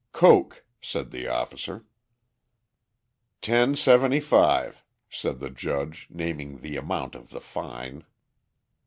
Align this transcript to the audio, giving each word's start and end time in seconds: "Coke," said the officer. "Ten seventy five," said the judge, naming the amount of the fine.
"Coke," 0.13 0.65
said 0.81 1.11
the 1.11 1.27
officer. 1.27 1.85
"Ten 3.39 3.75
seventy 3.75 4.19
five," 4.19 4.83
said 5.11 5.37
the 5.39 5.51
judge, 5.51 6.07
naming 6.09 6.61
the 6.61 6.75
amount 6.75 7.13
of 7.13 7.29
the 7.29 7.39
fine. 7.39 8.05